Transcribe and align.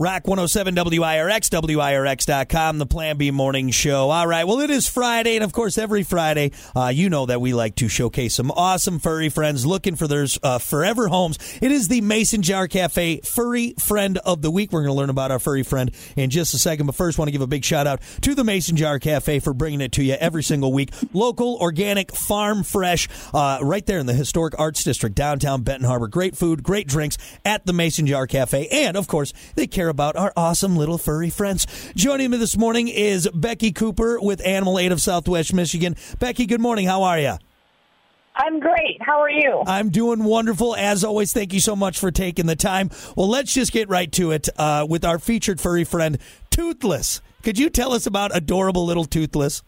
Rock 0.00 0.26
107 0.26 0.76
WIRX, 0.76 1.50
WIRX.com, 1.50 2.78
the 2.78 2.86
Plan 2.86 3.18
B 3.18 3.30
Morning 3.30 3.68
Show. 3.68 4.08
All 4.08 4.26
right, 4.26 4.44
well, 4.44 4.60
it 4.60 4.70
is 4.70 4.88
Friday, 4.88 5.34
and 5.34 5.44
of 5.44 5.52
course, 5.52 5.76
every 5.76 6.04
Friday, 6.04 6.52
uh, 6.74 6.86
you 6.86 7.10
know 7.10 7.26
that 7.26 7.42
we 7.42 7.52
like 7.52 7.74
to 7.74 7.86
showcase 7.86 8.34
some 8.34 8.50
awesome 8.52 8.98
furry 8.98 9.28
friends 9.28 9.66
looking 9.66 9.96
for 9.96 10.08
their 10.08 10.26
uh, 10.42 10.56
forever 10.56 11.08
homes. 11.08 11.38
It 11.60 11.70
is 11.70 11.88
the 11.88 12.00
Mason 12.00 12.40
Jar 12.40 12.66
Cafe 12.66 13.20
Furry 13.26 13.74
Friend 13.78 14.16
of 14.16 14.40
the 14.40 14.50
Week. 14.50 14.72
We're 14.72 14.80
going 14.80 14.94
to 14.94 14.98
learn 14.98 15.10
about 15.10 15.32
our 15.32 15.38
furry 15.38 15.64
friend 15.64 15.90
in 16.16 16.30
just 16.30 16.54
a 16.54 16.58
second, 16.58 16.86
but 16.86 16.94
first, 16.94 17.18
want 17.18 17.28
to 17.28 17.32
give 17.32 17.42
a 17.42 17.46
big 17.46 17.62
shout 17.62 17.86
out 17.86 18.00
to 18.22 18.34
the 18.34 18.42
Mason 18.42 18.76
Jar 18.76 18.98
Cafe 18.98 19.40
for 19.40 19.52
bringing 19.52 19.82
it 19.82 19.92
to 19.92 20.02
you 20.02 20.14
every 20.14 20.42
single 20.42 20.72
week. 20.72 20.94
Local, 21.12 21.58
organic, 21.60 22.16
farm 22.16 22.62
fresh, 22.62 23.06
uh, 23.34 23.58
right 23.60 23.84
there 23.84 23.98
in 23.98 24.06
the 24.06 24.14
historic 24.14 24.58
Arts 24.58 24.82
District, 24.82 25.14
downtown 25.14 25.60
Benton 25.60 25.86
Harbor. 25.86 26.08
Great 26.08 26.38
food, 26.38 26.62
great 26.62 26.88
drinks 26.88 27.18
at 27.44 27.66
the 27.66 27.74
Mason 27.74 28.06
Jar 28.06 28.26
Cafe, 28.26 28.66
and 28.68 28.96
of 28.96 29.06
course, 29.06 29.34
they 29.56 29.66
care 29.66 29.89
about 29.90 30.16
our 30.16 30.32
awesome 30.36 30.76
little 30.76 30.96
furry 30.96 31.28
friends. 31.28 31.66
Joining 31.94 32.30
me 32.30 32.38
this 32.38 32.56
morning 32.56 32.88
is 32.88 33.28
Becky 33.34 33.72
Cooper 33.72 34.18
with 34.18 34.44
Animal 34.46 34.78
Aid 34.78 34.92
of 34.92 35.02
Southwest 35.02 35.52
Michigan. 35.52 35.96
Becky, 36.18 36.46
good 36.46 36.60
morning. 36.60 36.86
How 36.86 37.02
are 37.02 37.18
you? 37.18 37.36
I'm 38.34 38.60
great. 38.60 38.96
How 39.00 39.20
are 39.20 39.30
you? 39.30 39.62
I'm 39.66 39.90
doing 39.90 40.24
wonderful. 40.24 40.74
As 40.74 41.04
always, 41.04 41.32
thank 41.32 41.52
you 41.52 41.60
so 41.60 41.76
much 41.76 41.98
for 41.98 42.10
taking 42.10 42.46
the 42.46 42.56
time. 42.56 42.90
Well, 43.16 43.28
let's 43.28 43.52
just 43.52 43.72
get 43.72 43.88
right 43.90 44.10
to 44.12 44.30
it 44.30 44.48
uh, 44.56 44.86
with 44.88 45.04
our 45.04 45.18
featured 45.18 45.60
furry 45.60 45.84
friend, 45.84 46.16
Toothless. 46.48 47.20
Could 47.42 47.58
you 47.58 47.68
tell 47.68 47.92
us 47.92 48.06
about 48.06 48.34
adorable 48.34 48.86
little 48.86 49.04
Toothless? 49.04 49.62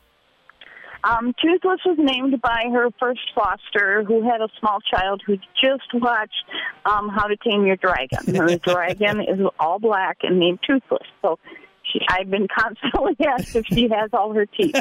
Um, 1.05 1.35
Toothless 1.43 1.81
was 1.85 1.97
named 1.99 2.41
by 2.41 2.65
her 2.73 2.89
first 3.01 3.21
foster, 3.35 4.05
who 4.05 4.23
had 4.23 4.41
a 4.41 4.49
small 4.61 4.79
child 4.81 5.23
who 5.27 5.37
just 5.61 5.93
watched 5.95 6.45
um, 6.85 7.09
How 7.09 7.27
to 7.27 7.37
Tame 7.37 7.67
Your 7.67 7.77
Dragon. 7.77 8.19
The 8.27 8.61
dragon 8.63 9.21
is 9.21 9.41
all 9.59 9.79
black 9.79 10.19
and 10.23 10.39
named 10.39 10.61
Toothless. 10.67 11.07
So 11.21 11.39
she, 11.83 12.01
I've 12.09 12.31
been 12.31 12.47
constantly 12.57 13.17
asked 13.27 13.57
if 13.57 13.67
she 13.67 13.89
has 13.89 14.11
all 14.13 14.33
her 14.33 14.47
teeth. 14.47 14.77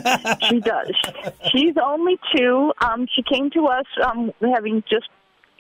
she 0.48 0.60
does. 0.60 0.94
She's 1.52 1.76
only 1.84 2.20
two. 2.36 2.72
Um, 2.82 3.08
she 3.14 3.24
came 3.24 3.50
to 3.52 3.68
us 3.68 3.86
um, 4.06 4.32
having 4.42 4.84
just 4.90 5.10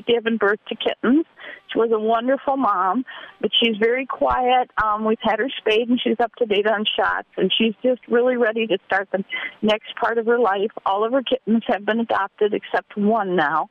given 0.08 0.38
birth 0.38 0.60
to 0.68 0.76
kittens. 0.76 1.26
She 1.72 1.80
was 1.80 1.92
a 1.92 2.00
wonderful 2.00 2.58
mom, 2.58 3.06
but 3.40 3.52
she's 3.62 3.78
very 3.78 4.06
quiet. 4.06 4.70
Um, 4.84 5.06
we've 5.06 5.18
had 5.22 5.40
her 5.40 5.50
spayed 5.58 5.90
and 5.90 6.00
she's 6.02 6.20
up 6.20 6.34
to 6.36 6.46
date 6.46 6.68
on 6.68 6.86
shots, 6.86 7.28
and 7.38 7.52
she's 7.58 7.74
just 7.84 8.02
really 8.08 8.36
ready 8.36 8.68
to 8.68 8.78
start 8.86 9.10
the 9.12 9.24
next 9.62 9.96
part 10.00 10.18
of 10.18 10.26
her 10.26 10.40
life. 10.40 10.72
All 10.86 11.06
of 11.06 11.14
her 11.14 11.24
kittens 11.24 11.64
have 11.68 11.86
been 11.86 12.00
adopted 12.00 12.54
except 12.54 12.98
one 12.98 13.36
now. 13.36 13.70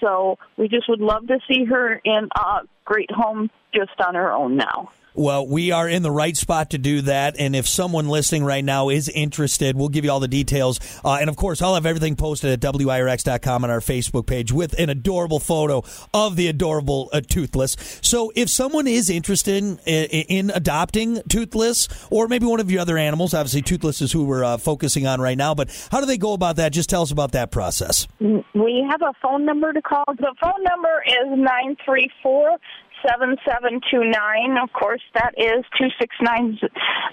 So 0.00 0.38
we 0.56 0.68
just 0.68 0.88
would 0.88 1.00
love 1.00 1.26
to 1.28 1.38
see 1.50 1.64
her 1.64 2.00
in 2.04 2.28
a 2.34 2.60
great 2.84 3.10
home 3.10 3.50
just 3.74 4.00
on 4.04 4.14
her 4.14 4.32
own 4.32 4.56
now. 4.56 4.90
Well, 5.14 5.46
we 5.46 5.72
are 5.72 5.88
in 5.88 6.02
the 6.02 6.10
right 6.10 6.36
spot 6.36 6.70
to 6.70 6.78
do 6.78 7.00
that. 7.02 7.36
And 7.38 7.56
if 7.56 7.66
someone 7.66 8.08
listening 8.08 8.44
right 8.44 8.64
now 8.64 8.88
is 8.88 9.08
interested, 9.08 9.76
we'll 9.76 9.88
give 9.88 10.04
you 10.04 10.10
all 10.10 10.20
the 10.20 10.28
details. 10.28 10.78
Uh, 11.04 11.18
and 11.20 11.28
of 11.28 11.36
course, 11.36 11.60
I'll 11.60 11.74
have 11.74 11.86
everything 11.86 12.16
posted 12.16 12.50
at 12.50 12.60
WIRX.com 12.60 13.64
on 13.64 13.70
our 13.70 13.80
Facebook 13.80 14.26
page 14.26 14.52
with 14.52 14.78
an 14.78 14.88
adorable 14.88 15.40
photo 15.40 15.82
of 16.14 16.36
the 16.36 16.46
adorable 16.48 17.10
uh, 17.12 17.20
Toothless. 17.20 17.76
So 18.02 18.32
if 18.36 18.48
someone 18.48 18.86
is 18.86 19.10
interested 19.10 19.62
in, 19.62 19.78
in, 19.78 20.50
adopting 20.50 21.22
Toothless 21.28 21.88
or 22.10 22.28
maybe 22.28 22.46
one 22.46 22.60
of 22.60 22.70
your 22.70 22.80
other 22.80 22.96
animals, 22.96 23.34
obviously 23.34 23.62
Toothless 23.62 24.00
is 24.00 24.12
who 24.12 24.24
we're 24.24 24.44
uh, 24.44 24.58
focusing 24.58 25.06
on 25.06 25.20
right 25.20 25.36
now, 25.36 25.54
but 25.54 25.70
how 25.90 26.00
do 26.00 26.06
they 26.06 26.18
go 26.18 26.32
about 26.32 26.56
that? 26.56 26.72
Just 26.72 26.88
tell 26.88 27.02
us 27.02 27.10
about 27.10 27.32
that 27.32 27.50
process. 27.50 28.06
We 28.20 28.86
have 28.88 29.02
a 29.02 29.12
phone 29.22 29.44
number 29.44 29.72
to 29.72 29.82
call. 29.82 30.04
The 30.06 30.34
phone 30.40 30.62
number 30.62 31.02
is 31.06 31.26
934 31.28 32.58
7729. 33.02 34.58
Of 34.62 34.72
course, 34.72 35.02
that 35.14 35.32
is 35.36 35.64
269 35.78 36.58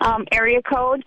um, 0.01 0.25
area 0.31 0.61
code. 0.61 1.03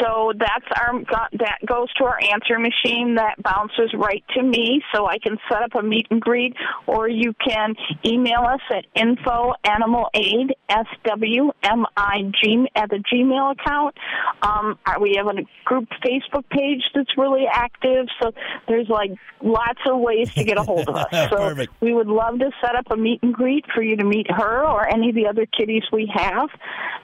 So 0.00 0.32
that's 0.38 0.66
our 0.76 1.00
that 1.38 1.58
goes 1.66 1.92
to 1.94 2.04
our 2.04 2.18
answer 2.32 2.58
machine 2.58 3.14
that 3.16 3.42
bounces 3.42 3.92
right 3.94 4.24
to 4.36 4.42
me, 4.42 4.82
so 4.94 5.06
I 5.06 5.18
can 5.18 5.38
set 5.50 5.62
up 5.62 5.74
a 5.74 5.82
meet 5.82 6.06
and 6.10 6.20
greet, 6.20 6.54
or 6.86 7.08
you 7.08 7.34
can 7.46 7.74
email 8.04 8.40
us 8.40 8.60
at 8.70 8.84
info 8.94 9.54
animal 9.64 10.08
aid 10.14 10.54
s 10.68 10.86
w 11.04 11.50
m 11.62 11.86
i 11.96 12.22
g 12.40 12.66
at 12.74 12.90
the 12.90 13.02
Gmail 13.12 13.52
account. 13.52 13.96
Um, 14.42 14.78
we 15.00 15.14
have 15.16 15.26
a 15.26 15.42
group 15.64 15.88
Facebook 16.04 16.48
page 16.50 16.82
that's 16.94 17.16
really 17.16 17.46
active, 17.50 18.06
so 18.20 18.32
there's 18.66 18.88
like 18.88 19.12
lots 19.42 19.80
of 19.86 20.00
ways 20.00 20.32
to 20.34 20.44
get 20.44 20.58
a 20.58 20.62
hold 20.62 20.88
of 20.88 20.96
us. 20.96 21.06
So 21.28 21.36
Perfect. 21.36 21.72
we 21.80 21.92
would 21.92 22.06
love 22.06 22.38
to 22.38 22.50
set 22.64 22.74
up 22.74 22.86
a 22.90 22.96
meet 22.96 23.22
and 23.22 23.34
greet 23.34 23.64
for 23.74 23.82
you 23.82 23.96
to 23.96 24.04
meet 24.04 24.30
her 24.30 24.64
or 24.66 24.88
any 24.88 25.10
of 25.10 25.14
the 25.14 25.26
other 25.26 25.46
kitties 25.46 25.82
we 25.92 26.10
have. 26.14 26.48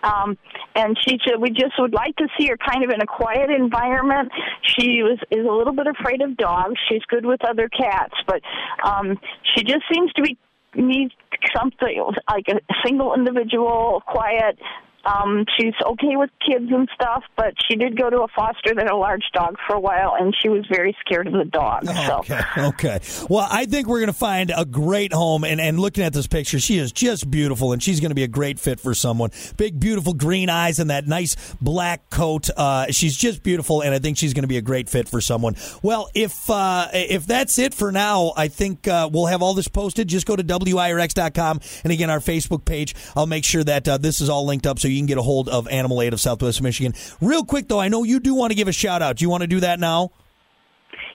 Um, 0.02 0.38
and 0.74 0.96
she 1.06 1.18
said 1.26 1.40
we 1.40 1.50
just 1.50 1.74
would 1.78 1.92
like 1.92 2.16
to 2.16 2.26
see 2.38 2.46
her 2.48 2.56
kind 2.56 2.73
of 2.82 2.90
in 2.90 3.00
a 3.00 3.06
quiet 3.06 3.50
environment. 3.50 4.32
She 4.62 5.02
was 5.02 5.18
is 5.30 5.46
a 5.46 5.52
little 5.52 5.74
bit 5.74 5.86
afraid 5.86 6.22
of 6.22 6.36
dogs. 6.36 6.74
She's 6.88 7.04
good 7.08 7.26
with 7.26 7.44
other 7.46 7.68
cats, 7.68 8.14
but 8.26 8.40
um, 8.84 9.18
she 9.54 9.62
just 9.62 9.84
seems 9.92 10.12
to 10.14 10.22
be 10.22 10.38
needs 10.74 11.12
something 11.56 12.04
like 12.28 12.48
a 12.48 12.60
single 12.84 13.14
individual, 13.14 14.02
quiet, 14.06 14.58
um, 15.06 15.44
she's 15.56 15.74
okay 15.84 16.16
with 16.16 16.30
kids 16.46 16.66
and 16.70 16.88
stuff, 16.94 17.24
but 17.36 17.54
she 17.68 17.76
did 17.76 17.98
go 17.98 18.10
to 18.10 18.22
a 18.22 18.28
foster 18.28 18.74
that 18.74 18.90
a 18.90 18.96
large 18.96 19.24
dog 19.32 19.56
for 19.66 19.76
a 19.76 19.80
while, 19.80 20.14
and 20.18 20.34
she 20.40 20.48
was 20.48 20.64
very 20.70 20.96
scared 21.00 21.26
of 21.26 21.32
the 21.32 21.44
dog. 21.44 21.86
So. 21.86 22.18
Okay, 22.20 22.40
okay. 22.58 23.00
Well, 23.28 23.46
I 23.50 23.66
think 23.66 23.86
we're 23.86 24.00
going 24.00 24.06
to 24.08 24.12
find 24.12 24.52
a 24.56 24.64
great 24.64 25.12
home. 25.12 25.44
And, 25.44 25.60
and 25.60 25.78
looking 25.78 26.04
at 26.04 26.12
this 26.12 26.26
picture, 26.26 26.58
she 26.58 26.78
is 26.78 26.92
just 26.92 27.30
beautiful, 27.30 27.72
and 27.72 27.82
she's 27.82 28.00
going 28.00 28.10
to 28.10 28.14
be 28.14 28.22
a 28.22 28.28
great 28.28 28.58
fit 28.58 28.80
for 28.80 28.94
someone. 28.94 29.30
Big, 29.56 29.78
beautiful 29.78 30.14
green 30.14 30.48
eyes 30.48 30.78
and 30.78 30.90
that 30.90 31.06
nice 31.06 31.54
black 31.60 32.08
coat. 32.10 32.48
Uh, 32.56 32.86
she's 32.90 33.16
just 33.16 33.42
beautiful, 33.42 33.82
and 33.82 33.94
I 33.94 33.98
think 33.98 34.16
she's 34.16 34.32
going 34.32 34.42
to 34.42 34.48
be 34.48 34.56
a 34.56 34.62
great 34.62 34.88
fit 34.88 35.08
for 35.08 35.20
someone. 35.20 35.56
Well, 35.82 36.08
if 36.14 36.48
uh, 36.48 36.88
if 36.92 37.26
that's 37.26 37.58
it 37.58 37.74
for 37.74 37.92
now, 37.92 38.32
I 38.36 38.48
think 38.48 38.88
uh, 38.88 39.08
we'll 39.12 39.26
have 39.26 39.42
all 39.42 39.54
this 39.54 39.68
posted. 39.68 40.08
Just 40.08 40.26
go 40.26 40.36
to 40.36 40.42
WIRX.com, 40.42 41.60
and 41.84 41.92
again, 41.92 42.10
our 42.10 42.20
Facebook 42.20 42.64
page. 42.64 42.94
I'll 43.16 43.26
make 43.26 43.44
sure 43.44 43.64
that 43.64 43.86
uh, 43.86 43.98
this 43.98 44.20
is 44.20 44.28
all 44.28 44.46
linked 44.46 44.66
up 44.66 44.78
so 44.78 44.88
you 44.94 45.00
can 45.00 45.06
get 45.06 45.18
a 45.18 45.22
hold 45.22 45.48
of 45.48 45.68
Animal 45.68 46.02
Aid 46.02 46.12
of 46.12 46.20
Southwest 46.20 46.62
Michigan. 46.62 46.94
Real 47.20 47.44
quick, 47.44 47.68
though, 47.68 47.80
I 47.80 47.88
know 47.88 48.04
you 48.04 48.20
do 48.20 48.34
want 48.34 48.50
to 48.50 48.56
give 48.56 48.68
a 48.68 48.72
shout 48.72 49.02
out. 49.02 49.16
Do 49.16 49.24
you 49.24 49.30
want 49.30 49.42
to 49.42 49.46
do 49.46 49.60
that 49.60 49.78
now? 49.80 50.10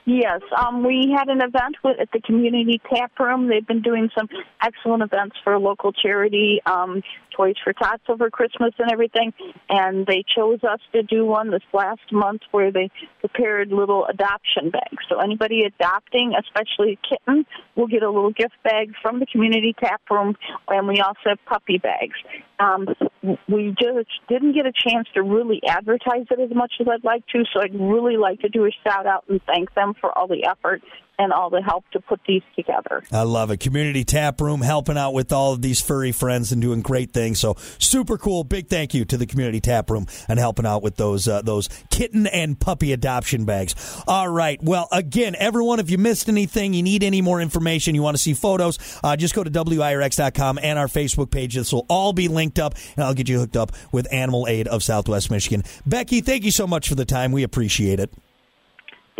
Yes, 0.06 0.40
um, 0.56 0.84
we 0.84 1.14
had 1.16 1.28
an 1.28 1.42
event 1.42 1.76
with, 1.84 2.00
at 2.00 2.08
the 2.12 2.20
community 2.20 2.80
tap 2.92 3.12
room. 3.20 3.48
They've 3.48 3.66
been 3.66 3.82
doing 3.82 4.08
some 4.18 4.28
excellent 4.62 5.02
events 5.02 5.36
for 5.44 5.58
local 5.58 5.92
charity, 5.92 6.60
um, 6.66 7.02
Toys 7.36 7.54
for 7.62 7.72
Tots 7.72 8.02
over 8.08 8.30
Christmas 8.30 8.72
and 8.78 8.90
everything. 8.90 9.32
And 9.68 10.06
they 10.06 10.24
chose 10.36 10.64
us 10.64 10.80
to 10.92 11.02
do 11.02 11.26
one 11.26 11.50
this 11.50 11.62
last 11.72 12.10
month 12.10 12.42
where 12.50 12.72
they 12.72 12.90
prepared 13.20 13.68
little 13.68 14.06
adoption 14.06 14.70
bags. 14.70 15.04
So 15.08 15.20
anybody 15.20 15.62
adopting, 15.64 16.34
especially 16.38 16.98
a 16.98 17.08
kitten, 17.08 17.46
will 17.76 17.86
get 17.86 18.02
a 18.02 18.10
little 18.10 18.32
gift 18.32 18.56
bag 18.64 18.92
from 19.02 19.20
the 19.20 19.26
community 19.26 19.74
tap 19.78 20.00
room, 20.10 20.36
and 20.68 20.88
we 20.88 21.00
also 21.00 21.20
have 21.26 21.38
puppy 21.46 21.78
bags. 21.78 22.16
Um, 22.58 22.88
we 23.22 23.74
just 23.78 24.08
didn't 24.28 24.54
get 24.54 24.66
a 24.66 24.72
chance 24.72 25.08
to 25.14 25.22
really 25.22 25.60
advertise 25.66 26.26
it 26.30 26.40
as 26.40 26.54
much 26.54 26.72
as 26.80 26.88
I'd 26.88 27.04
like 27.04 27.26
to, 27.28 27.44
so 27.52 27.60
I'd 27.60 27.78
really 27.78 28.16
like 28.16 28.40
to 28.40 28.48
do 28.48 28.64
a 28.64 28.70
shout 28.84 29.06
out 29.06 29.24
and 29.28 29.40
thank 29.46 29.74
them 29.74 29.94
for 30.00 30.16
all 30.16 30.26
the 30.26 30.44
effort 30.44 30.82
and 31.20 31.34
all 31.34 31.50
the 31.50 31.60
help 31.60 31.84
to 31.90 32.00
put 32.00 32.18
these 32.26 32.42
together. 32.56 33.02
I 33.12 33.22
love 33.22 33.50
it. 33.50 33.60
Community 33.60 34.04
tap 34.04 34.40
room 34.40 34.62
helping 34.62 34.96
out 34.96 35.12
with 35.12 35.32
all 35.32 35.52
of 35.52 35.60
these 35.60 35.78
furry 35.78 36.12
friends 36.12 36.50
and 36.50 36.62
doing 36.62 36.80
great 36.80 37.12
things. 37.12 37.38
So 37.38 37.56
super 37.78 38.16
cool. 38.16 38.42
Big 38.42 38.68
thank 38.68 38.94
you 38.94 39.04
to 39.04 39.18
the 39.18 39.26
community 39.26 39.60
tap 39.60 39.90
room 39.90 40.06
and 40.28 40.38
helping 40.38 40.64
out 40.64 40.82
with 40.82 40.96
those 40.96 41.28
uh, 41.28 41.42
those 41.42 41.68
kitten 41.90 42.26
and 42.26 42.58
puppy 42.58 42.94
adoption 42.94 43.44
bags. 43.44 44.02
All 44.08 44.28
right. 44.28 44.58
Well, 44.62 44.88
again, 44.90 45.36
everyone, 45.38 45.78
if 45.78 45.90
you 45.90 45.98
missed 45.98 46.30
anything, 46.30 46.72
you 46.72 46.82
need 46.82 47.04
any 47.04 47.20
more 47.20 47.42
information, 47.42 47.94
you 47.94 48.02
want 48.02 48.16
to 48.16 48.22
see 48.22 48.32
photos, 48.32 48.78
uh, 49.04 49.14
just 49.14 49.34
go 49.34 49.44
to 49.44 49.50
WIRX.com 49.50 50.58
and 50.62 50.78
our 50.78 50.86
Facebook 50.88 51.30
page. 51.30 51.54
This 51.54 51.70
will 51.70 51.84
all 51.90 52.14
be 52.14 52.28
linked 52.28 52.58
up, 52.58 52.76
and 52.96 53.04
I'll 53.04 53.14
get 53.14 53.28
you 53.28 53.38
hooked 53.38 53.58
up 53.58 53.72
with 53.92 54.10
Animal 54.10 54.46
Aid 54.48 54.68
of 54.68 54.82
Southwest 54.82 55.30
Michigan. 55.30 55.64
Becky, 55.84 56.22
thank 56.22 56.44
you 56.44 56.50
so 56.50 56.66
much 56.66 56.88
for 56.88 56.94
the 56.94 57.04
time. 57.04 57.30
We 57.30 57.42
appreciate 57.42 58.00
it. 58.00 58.10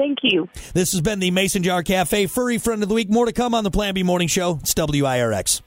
Thank 0.01 0.21
you. 0.23 0.49
This 0.73 0.93
has 0.93 1.03
been 1.03 1.21
the 1.21 1.31
Mason 1.31 1.63
Jar 1.63 1.83
Cafe 1.83 2.27
Furry 2.27 2.57
Friend 2.57 2.83
of 2.83 2.89
the 2.89 2.95
Week. 2.95 3.11
More 3.11 3.27
to 3.27 3.33
come 3.33 3.55
on 3.55 3.65
the 3.65 3.71
Plan 3.71 3.93
B 3.93 4.03
Morning 4.03 4.29
Show. 4.29 4.59
It's 4.63 4.73
WIRX. 4.73 5.61